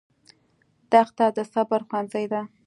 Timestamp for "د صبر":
1.35-1.81